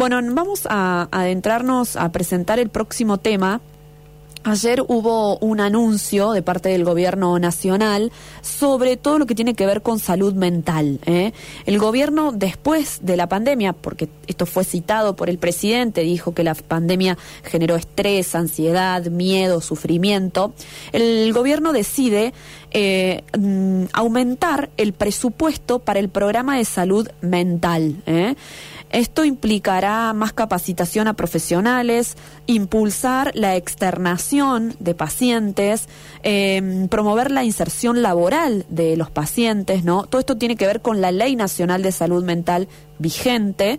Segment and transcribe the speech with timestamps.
[0.00, 3.60] Bueno, vamos a adentrarnos a presentar el próximo tema
[4.42, 8.10] Ayer hubo un anuncio de parte del gobierno nacional
[8.40, 10.98] sobre todo lo que tiene que ver con salud mental.
[11.04, 11.32] ¿eh?
[11.66, 16.42] El gobierno después de la pandemia, porque esto fue citado por el presidente, dijo que
[16.42, 20.54] la pandemia generó estrés, ansiedad, miedo, sufrimiento,
[20.92, 22.32] el gobierno decide
[22.72, 27.96] eh, mm, aumentar el presupuesto para el programa de salud mental.
[28.06, 28.36] ¿eh?
[28.90, 35.88] Esto implicará más capacitación a profesionales, impulsar la externación de pacientes,
[36.22, 40.06] em, promover la inserción laboral de los pacientes, ¿no?
[40.06, 42.68] Todo esto tiene que ver con la Ley Nacional de Salud Mental
[42.98, 43.78] vigente.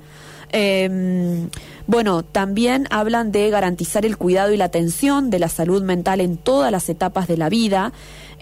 [0.53, 1.47] Eh,
[1.87, 6.37] bueno, también hablan de garantizar el cuidado y la atención de la salud mental en
[6.37, 7.91] todas las etapas de la vida.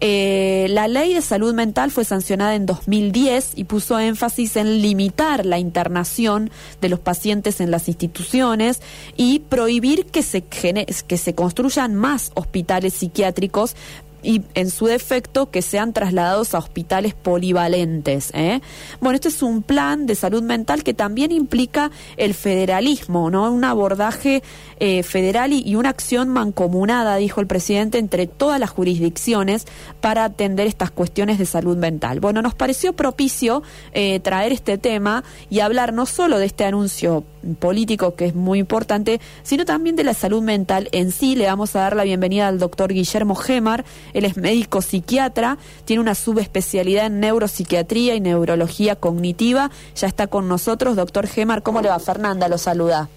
[0.02, 0.49] Eh,
[0.80, 5.60] la ley de salud mental fue sancionada en 2010 y puso énfasis en limitar la
[5.60, 8.82] internación de los pacientes en las instituciones
[9.18, 13.76] y prohibir que se, que se construyan más hospitales psiquiátricos
[14.24, 18.32] y en su defecto que sean trasladados a hospitales polivalentes.
[18.34, 18.62] ¿eh?
[19.00, 23.52] Bueno, este es un plan de salud mental que también implica el federalismo, ¿no?
[23.52, 24.44] Un abordaje
[24.80, 29.66] eh, federal y, una acción mancomunada, dijo el presidente, entre todas las jurisdicciones
[30.02, 32.20] para atender estas cuestiones de salud mental.
[32.20, 37.24] Bueno, nos pareció propicio eh, traer este tema y hablar no solo de este anuncio
[37.60, 41.36] político que es muy importante, sino también de la salud mental en sí.
[41.36, 46.02] Le vamos a dar la bienvenida al doctor Guillermo Gemar, él es médico psiquiatra, tiene
[46.02, 49.72] una subespecialidad en neuropsiquiatría y neurología cognitiva.
[49.96, 51.64] Ya está con nosotros, doctor Gemar.
[51.64, 52.00] ¿Cómo le va?
[52.00, 53.10] Fernanda lo saluda.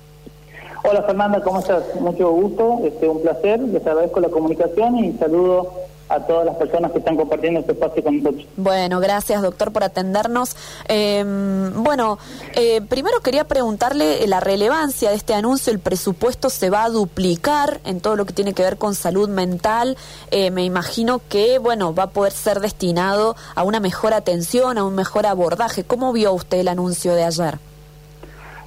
[0.85, 1.85] Hola Fernanda, ¿cómo estás?
[2.01, 5.73] Mucho gusto, este, un placer, les agradezco la comunicación y saludo
[6.13, 8.47] a todas las personas que están compartiendo este espacio con nosotros.
[8.57, 10.57] Bueno, gracias doctor por atendernos.
[10.87, 12.19] Em, bueno,
[12.55, 15.73] eh, primero quería preguntarle la relevancia de este anuncio.
[15.73, 19.29] El presupuesto se va a duplicar en todo lo que tiene que ver con salud
[19.29, 19.97] mental.
[20.31, 24.85] Eh, me imagino que, bueno, va a poder ser destinado a una mejor atención, a
[24.85, 25.85] un mejor abordaje.
[25.85, 27.72] ¿Cómo vio usted el anuncio de ayer?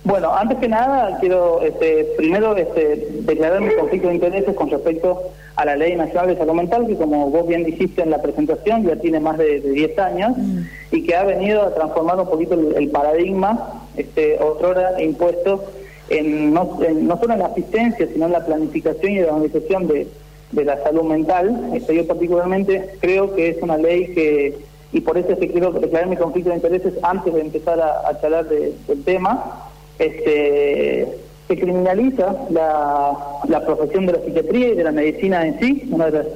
[0.06, 5.32] Bueno, antes que nada, quiero este, primero este, declarar mi conflicto de intereses con respecto
[5.56, 8.84] a la Ley Nacional de Salud Mental, que como vos bien dijiste en la presentación,
[8.84, 10.60] ya tiene más de, 10 años mm.
[10.92, 15.64] y que ha venido a transformar un poquito el, paradigma, este, otrora impuesto,
[16.10, 20.08] en no, no solo en la asistencia, sino en la planificación y la organización de,
[20.52, 21.72] la salud mental.
[21.74, 24.56] Este, yo particularmente creo que es una ley que,
[24.94, 28.08] y por eso es que quiero declarar mi conflicto de intereses antes de empezar a,
[28.08, 31.08] a charlar del tema, este,
[31.48, 36.12] se criminaliza la, profesión de la psiquiatría y de la medicina en sí, una de
[36.12, 36.28] las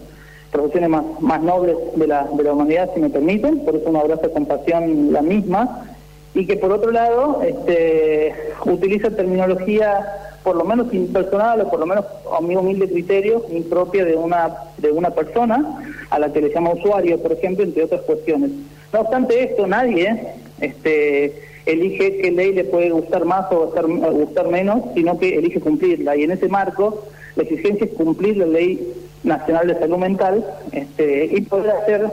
[0.52, 4.00] profesiones más, más nobles de la, de la humanidad, si me permiten, por eso me
[4.00, 5.86] abraza con pasión la misma,
[6.34, 8.34] y que por otro lado este,
[8.66, 10.06] utiliza terminología
[10.44, 12.06] por lo menos impersonal o por lo menos
[12.38, 16.72] a mi humilde criterio impropia de una de una persona a la que le llama
[16.72, 18.52] usuario, por ejemplo, entre otras cuestiones.
[18.94, 23.72] No obstante esto, nadie este, elige qué ley le puede gustar más o
[24.12, 26.16] gustar, menos, sino que elige cumplirla.
[26.16, 28.94] Y en ese marco, la exigencia es cumplir la ley
[29.24, 32.10] nacional de salud mental este, y poder hacer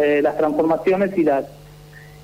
[0.00, 1.44] eh, las transformaciones y las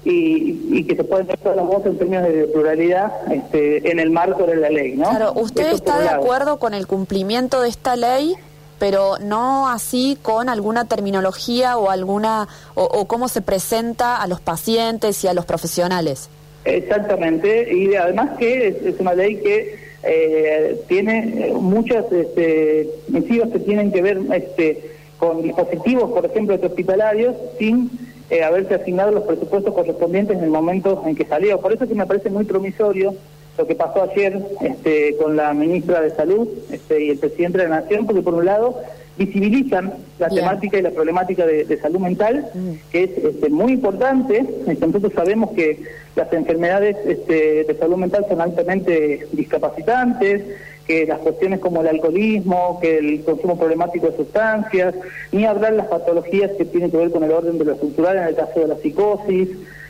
[0.04, 4.44] y, que se pueden todas las voces en términos de pluralidad este, en el marco
[4.44, 4.94] de la ley.
[4.97, 5.10] ¿no?
[5.10, 8.34] Claro, ¿usted está de acuerdo con el cumplimiento de esta ley?
[8.78, 15.22] Pero no así con alguna terminología o alguna o, cómo se presenta a los pacientes
[15.25, 16.28] y a los profesionales.
[16.65, 24.03] Exactamente, y además que es, una ley que eh, tiene muchas este, que tienen que
[24.03, 27.91] ver este, con dispositivos, por ejemplo, hospitalarios, sin
[28.31, 31.61] eh, haberse asignado los presupuestos correspondientes en el momento en que salió.
[31.61, 33.15] Por eso que me parece muy promisorio
[33.59, 37.69] lo que pasó ayer este, con la ministra de Salud este, y el presidente de
[37.69, 38.81] la Nación, porque por un lado
[39.19, 42.71] visibilizan la temática y la problemática de, salud mental, mm.
[42.93, 44.47] que es este, muy importante.
[44.81, 45.83] Nosotros sabemos que
[46.15, 50.43] las enfermedades este, de salud mental son altamente discapacitantes,
[50.87, 54.94] que las cuestiones como el alcoholismo, que el consumo problemático de sustancias,
[55.32, 58.25] ni hablar las patologías que tienen que ver con el orden de lo estructural en
[58.25, 59.49] el caso de la psicosis,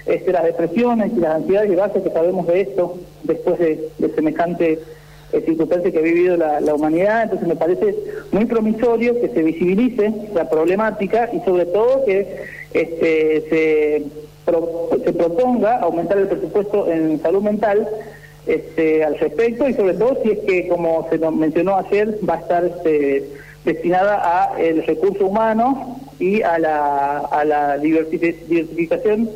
[0.08, 4.80] este, las depresiones y las ansiedades y base que sabemos de esto después de, semejante
[5.32, 7.24] eh, circunstancia que ha vivido la, humanidad.
[7.24, 7.94] Entonces me parece
[8.32, 14.02] muy promisorio que se visibilice la problemática y sobre todo que este, se,
[15.04, 17.86] se proponga aumentar el presupuesto en salud mental
[18.46, 22.34] este, al respecto y sobre todo si es que, como se nos mencionó ayer, va
[22.36, 23.28] a estar este,
[23.66, 24.22] destinada
[24.54, 29.28] a el recurso humano y a la, a la diversificación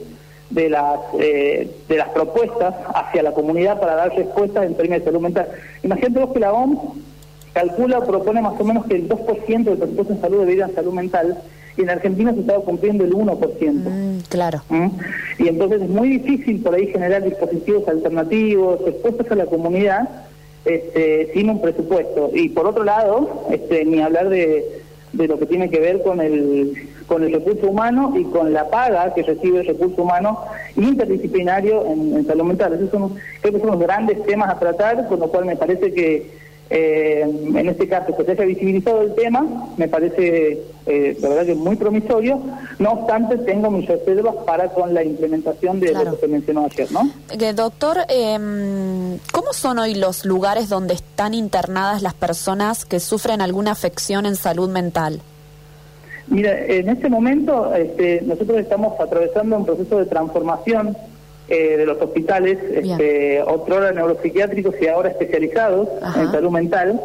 [0.54, 5.04] de las eh, de las propuestas hacia la comunidad para dar respuestas en términos de
[5.04, 5.48] salud mental.
[5.82, 6.78] Imagínate vos que la OMS
[7.52, 10.74] calcula o propone más o menos que el 2% del presupuesto en salud debería en
[10.74, 11.38] salud mental
[11.76, 13.72] y en Argentina se estaba cumpliendo el 1%.
[13.72, 14.62] Mm, claro.
[14.68, 14.88] ¿Mm?
[15.38, 20.08] Y entonces es muy difícil por ahí generar dispositivos alternativos, expuestos a la comunidad,
[20.64, 22.30] este, sin un presupuesto.
[22.34, 24.82] Y por otro lado, este, ni hablar de,
[25.12, 26.74] de lo que tiene que ver con el,
[27.06, 30.44] con el recurso humano y con la paga que recibe el recurso humano
[30.76, 32.74] interdisciplinario en, salud mental.
[32.74, 35.92] Esos son, creo que son los grandes temas a tratar, con lo cual me parece
[35.92, 39.46] que eh, en este caso que se haya visibilizado el tema,
[39.76, 42.40] me parece eh, la verdad que muy promisorio,
[42.78, 47.10] no obstante tengo mis reservas para con la implementación de lo que mencionó ayer, ¿no?
[47.30, 48.38] Eh, doctor, eh,
[49.32, 54.34] ¿cómo son hoy los lugares donde están internadas las personas que sufren alguna afección en
[54.34, 55.20] salud mental?
[56.32, 60.96] Mira, en este momento este, nosotros estamos atravesando un proceso de transformación
[61.48, 66.98] eh, de los hospitales, este, otrora neuropsiquiátricos y ahora especializados en salud mental,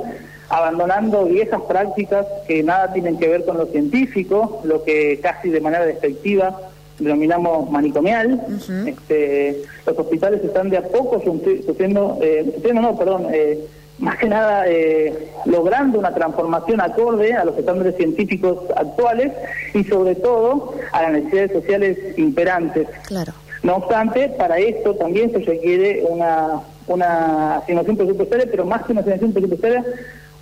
[0.47, 5.59] abandonando viejas prácticas que nada tienen que ver con lo científico, lo que casi de
[5.59, 6.57] manera despectiva
[6.97, 8.41] denominamos manicomial.
[8.85, 11.21] este, los hospitales están de a poco
[11.65, 13.59] sufriendo, eh, sufriendo no, perdón, eh,
[13.99, 19.33] más que nada eh, logrando una transformación acorde a los estándares científicos actuales
[19.73, 22.87] y sobre todo a las necesidades sociales imperantes.
[23.07, 23.33] Claro.
[23.63, 29.01] No obstante, para esto también se requiere una, una asignación presupuestaria, pero más que una
[29.01, 29.83] asignación presupuestaria,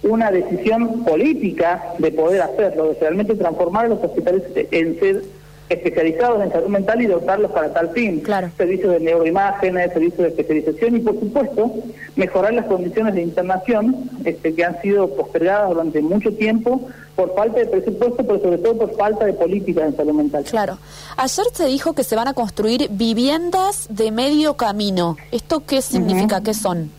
[0.03, 5.23] una decisión política de poder hacerlo, de realmente transformar los hospitales en ser
[5.69, 8.19] especializados en salud mental y dotarlos para tal fin.
[8.19, 8.49] Claro.
[8.57, 11.73] Servicios de neuroimágenes, servicios de especialización y, por supuesto,
[12.15, 16.81] mejorar las condiciones de internación este, que han sido postergadas durante mucho tiempo
[17.15, 20.43] por falta de presupuesto, pero sobre todo por falta de políticas en salud mental.
[20.43, 20.77] Claro.
[21.17, 25.17] Ayer se dijo que se van a construir viviendas de medio camino.
[25.31, 26.41] ¿Esto qué significa?
[26.41, 26.91] ¿Qué son?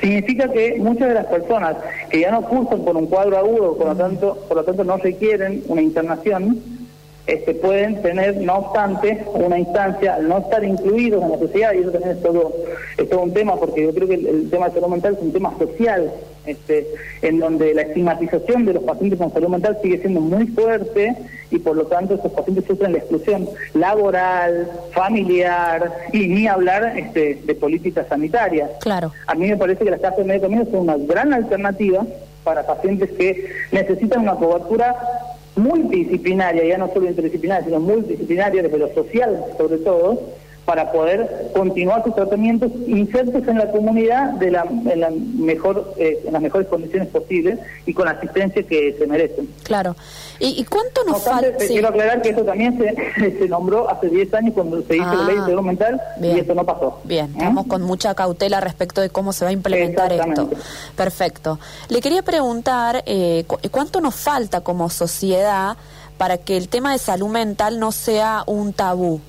[0.00, 1.76] Significa que muchas de las personas
[2.08, 4.96] que ya no cursan por un cuadro agudo, por lo tanto, por lo tanto no
[4.96, 6.58] requieren una internación,
[7.26, 11.78] este, pueden tener, no obstante, una instancia, al no estar incluidos en la sociedad, y
[11.78, 12.52] eso también es todo,
[12.96, 15.32] es todo un tema, porque yo creo que el, tema de salud mental es un
[15.32, 16.12] tema social,
[16.46, 16.86] este,
[17.22, 21.14] en donde la estigmatización de los pacientes con salud mental sigue siendo muy fuerte
[21.50, 27.40] y por lo tanto esos pacientes sufren la exclusión laboral, familiar y ni hablar este,
[27.44, 28.70] de políticas sanitarias.
[28.80, 29.12] Claro.
[29.26, 32.04] A mí me parece que las casas de medio camino son una gran alternativa
[32.44, 34.96] para pacientes que necesitan una cobertura
[35.56, 40.20] multidisciplinaria, ya no solo interdisciplinaria, sino multidisciplinaria, lo social sobre todo,
[40.70, 46.22] para poder continuar sus tratamientos insertos en la comunidad de la, en, la mejor, eh,
[46.24, 49.52] en las mejores condiciones posibles y con la asistencia que se merecen.
[49.64, 49.96] Claro.
[50.38, 51.56] ¿Y, cuánto nos falta?
[51.66, 55.24] Quiero aclarar que eso también se, se nombró hace 10 años cuando se hizo la
[55.24, 57.00] ley de salud mental y eso no pasó.
[57.02, 57.38] Bien, ¿Eh?
[57.38, 60.50] estamos con mucha cautela respecto de cómo se va a implementar esto.
[60.94, 61.58] Perfecto.
[61.88, 65.76] Le quería preguntar, eh, ¿cuánto nos falta como sociedad
[66.16, 69.20] para que el tema de salud mental no sea un tabú?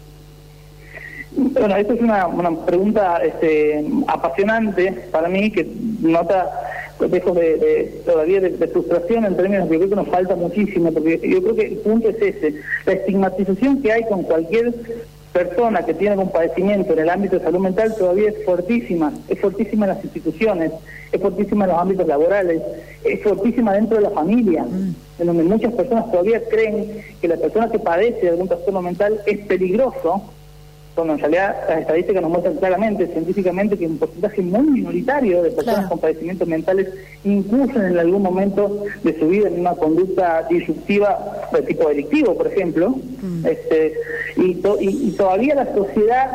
[1.35, 5.65] Bueno, esta es una, una pregunta este, apasionante para mí que
[6.01, 6.49] nota
[6.99, 11.19] dejo de, todavía de, frustración en términos de que creo que nos falta muchísimo, porque
[11.23, 12.55] yo creo que el punto es ese,
[12.85, 14.73] la estigmatización que hay con cualquier
[15.33, 19.39] persona que tiene algún padecimiento en el ámbito de salud mental todavía es fuertísima, es
[19.39, 20.73] fuertísima en las instituciones,
[21.11, 22.61] es fuertísima en los ámbitos laborales,
[23.03, 24.65] es fuertísima dentro de la familia,
[25.19, 29.21] en donde muchas personas todavía creen que la persona que padece de algún trastorno mental
[29.25, 30.21] es peligroso
[30.95, 35.51] cuando en realidad las estadísticas nos muestran claramente, científicamente, que un porcentaje muy minoritario de
[35.51, 36.89] personas con padecimientos mentales
[37.23, 42.47] incurren en algún momento de su vida en una conducta disruptiva de tipo delictivo, por
[42.47, 42.89] ejemplo,
[43.21, 43.45] mm.
[43.45, 43.93] este,
[44.37, 46.31] y, y todavía la sociedad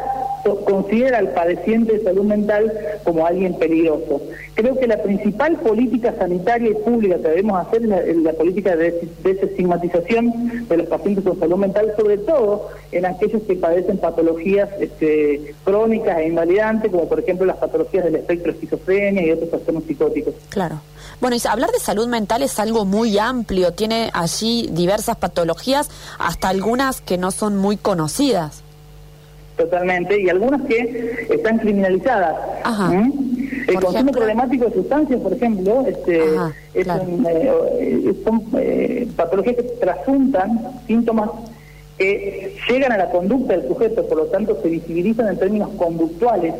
[0.54, 2.72] considera al padeciente de salud mental
[3.04, 4.22] como alguien peligroso.
[4.54, 9.08] Creo que la principal política sanitaria y pública que debemos hacer es la, política de
[9.22, 15.54] desestigmatización de los pacientes con salud mental, sobre todo en aquellos que padecen patologías este,
[15.64, 20.34] crónicas e invalidantes, como por ejemplo las patologías del espectro esquizofrenia y otros trastornos psicóticos.
[20.50, 20.80] Claro.
[21.20, 25.88] Bueno, y hablar de salud mental es algo muy amplio, tiene allí diversas patologías,
[26.18, 28.65] hasta algunas que no son muy conocidas
[29.56, 32.36] totalmente, y algunas que están criminalizadas.
[33.68, 36.22] El consumo problemático de sustancias, por ejemplo, este,
[36.74, 41.30] es eh, son eh, patologías que trasuntan síntomas
[41.98, 46.54] que llegan a la conducta del sujeto, por lo tanto se visibilizan en términos conductuales.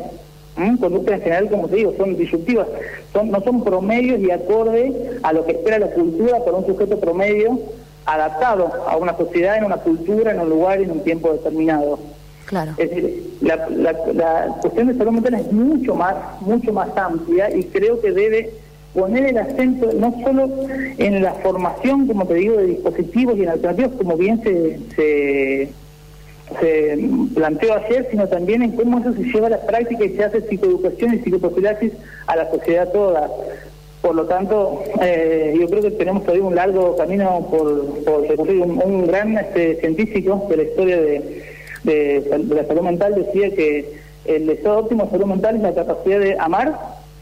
[0.79, 2.67] Conductas en general, como te digo, son disruptivas,
[3.13, 6.99] son, no son promedios y acorde a lo que espera la cultura para un sujeto
[6.99, 7.59] promedio
[8.07, 11.99] adaptado a una sociedad, en una cultura, en un lugar y en un tiempo determinado.
[12.47, 12.73] Claro.
[12.77, 13.57] Es decir, la,
[14.61, 18.51] cuestión de salud mental es mucho más, mucho más amplia y creo que debe
[18.93, 20.49] poner el acento no solo
[20.97, 25.69] en la formación, como te digo, de dispositivos y en alternativas, como bien se, se,
[27.35, 30.41] planteó ayer, sino también en cómo eso se lleva a la práctica y se hace
[30.41, 31.91] psicoeducación y psicoprofilaxis
[32.27, 33.29] a la sociedad toda.
[34.01, 38.61] Por lo tanto, eh, yo creo que tenemos todavía un largo camino por, por recurrir.
[38.61, 41.56] Un, gran este, científico de la historia de,
[41.91, 46.19] de, la salud mental decía que el estado óptimo de salud mental es la capacidad
[46.19, 46.77] de amar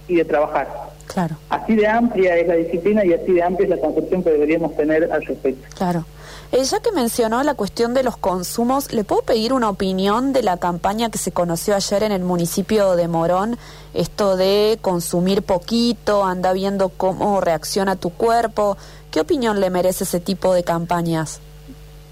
[0.08, 0.68] y de trabajar.
[1.08, 1.36] Claro.
[1.50, 4.76] Así de amplia es la disciplina y así de amplia es la concepción que deberíamos
[4.76, 5.68] tener al respecto.
[5.76, 6.06] Claro.
[6.52, 10.44] Eh, ya que mencionó la cuestión de los consumos, ¿le puedo pedir una opinión de
[10.44, 13.58] la campaña que se conoció ayer en el municipio de Morón?
[13.94, 18.78] Esto de consumir poquito, anda viendo cómo reacciona tu cuerpo.
[19.12, 21.40] ¿Qué opinión le merece ese tipo de campañas?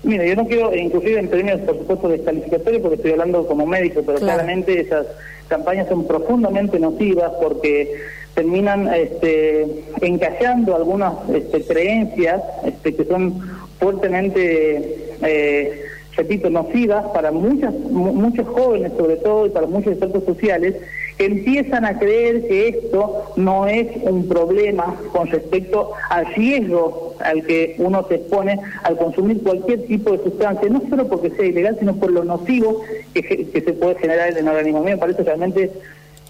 [0.04, 4.02] Mira, yo no quiero incluir en términos, por supuesto, descalificatorios, porque estoy hablando como médico,
[4.06, 5.08] pero claramente esas
[5.48, 7.94] campañas son profundamente nocivas porque
[8.34, 9.66] terminan este,
[10.02, 13.42] encallando algunas este, creencias este, que son
[13.80, 15.84] fuertemente, eh,
[16.16, 20.76] repito, nocivas para muchas, muchos jóvenes sobre todo y para muchos sectores sociales
[21.18, 27.44] que empiezan a creer que esto no es un problema con respecto al riesgo al
[27.46, 31.78] que uno se expone al consumir cualquier tipo de sustancia, no solo porque sea ilegal,
[31.80, 32.82] sino por lo nocivo
[33.14, 34.80] que, se puede generar en el organismo.
[34.80, 35.72] A mí me parece realmente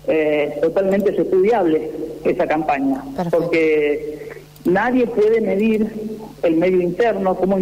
[0.07, 1.91] eh, totalmente repudiable
[2.23, 4.29] esa campaña, porque
[4.65, 6.12] nadie puede medir
[6.43, 7.57] el medio interno, cómo,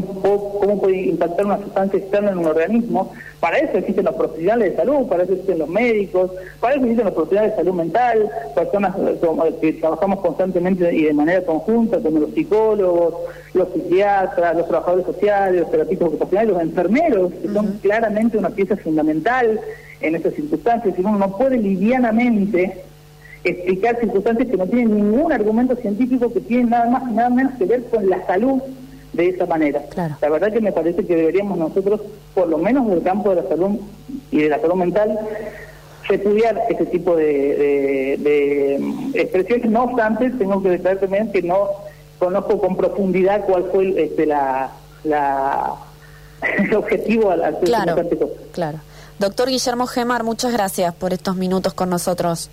[0.59, 3.13] cómo puede impactar una sustancia externa en un organismo.
[3.39, 7.05] Para eso existen los profesionales de salud, para eso existen los médicos, para eso existen
[7.05, 8.95] los profesionales de salud mental, personas
[9.61, 13.15] que trabajamos constantemente y de manera conjunta, como los psicólogos,
[13.53, 18.77] los psiquiatras, los trabajadores sociales, los terapeutas ocupacionales, los enfermeros, que son claramente una pieza
[18.77, 19.59] fundamental
[20.01, 20.95] en estas circunstancias.
[20.95, 22.83] Si uno no puede livianamente
[23.43, 27.65] explicar circunstancias que no tienen ningún argumento científico que tienen nada más nada menos que
[27.65, 28.61] ver con la salud
[29.13, 29.81] de esa manera.
[30.21, 32.01] La verdad que me parece que deberíamos nosotros,
[32.33, 33.79] por lo menos del campo de la salud
[34.31, 35.19] y de la salud mental,
[36.09, 38.13] estudiar ese tipo de,
[39.13, 39.69] expresiones.
[39.69, 41.69] No obstante, tengo que declarar también que no
[42.19, 44.71] conozco con profundidad cuál fue este, la,
[45.03, 45.73] la
[46.57, 47.95] el objetivo al, al claro,
[48.51, 48.79] claro.
[49.19, 52.49] Doctor Guillermo Gemar, muchas gracias por estos minutos con nosotros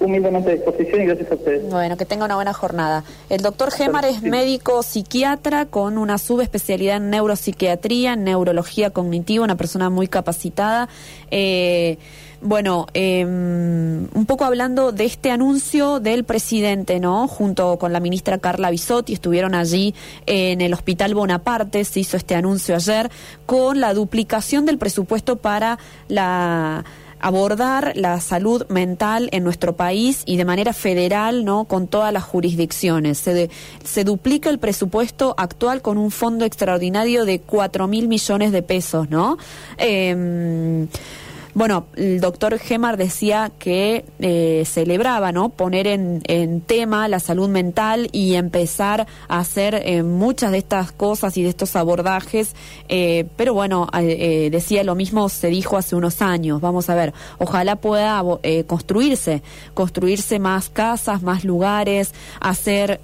[0.00, 1.70] humildemente a disposición y gracias a ustedes.
[1.70, 3.04] Bueno, que tenga una buena jornada.
[3.28, 9.56] El doctor Gemar es médico psiquiatra con una subespecialidad en neuropsiquiatría, en neurología cognitiva, una
[9.56, 10.88] persona muy capacitada.
[11.30, 11.98] Eh,
[12.40, 17.26] bueno, em, un poco hablando de este anuncio del presidente, ¿no?
[17.26, 19.92] Junto con la ministra Carla Bisotti, estuvieron allí
[20.26, 23.10] en el Hospital Bonaparte, se hizo este anuncio ayer,
[23.44, 26.84] con la duplicación del presupuesto para la
[27.20, 31.64] abordar la salud mental en nuestro país y de manera federal, ¿no?
[31.64, 33.18] Con todas las jurisdicciones.
[33.18, 33.50] Se,
[33.84, 39.10] se duplica el presupuesto actual con un fondo extraordinario de cuatro mil millones de pesos,
[39.10, 39.38] ¿no?
[39.78, 40.86] Eh,
[41.58, 45.48] bueno, el doctor Gemar decía que eh, celebraba, ¿no?
[45.48, 51.36] Poner en, tema la salud mental y empezar a hacer eh, muchas de estas cosas
[51.36, 52.54] y de estos abordajes,
[52.88, 56.60] eh, pero bueno, decía lo mismo se dijo hace unos años.
[56.60, 58.22] Vamos a ver, ojalá pueda
[58.68, 59.42] construirse,
[59.74, 63.00] construirse más casas, más lugares, hacer,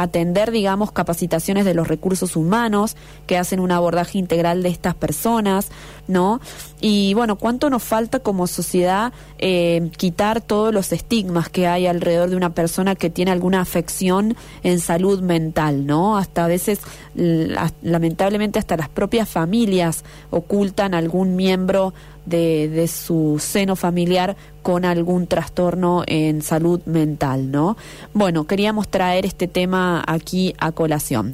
[0.00, 2.96] atender, digamos, capacitaciones de los recursos humanos
[3.28, 5.70] que hacen un abordaje integral de estas personas,
[6.08, 6.40] ¿no?
[6.80, 12.30] Y bueno, ¿cuánto nos falta como sociedad eh, quitar todos los estigmas que hay alrededor
[12.30, 16.16] de una persona que tiene alguna afección en salud mental, ¿no?
[16.18, 16.80] Hasta a veces,
[17.14, 21.94] lamentablemente, hasta las propias familias ocultan algún miembro
[22.26, 27.76] de, de su seno familiar con algún trastorno en salud mental, ¿no?
[28.14, 31.32] Bueno, queríamos traer este tema aquí a colación.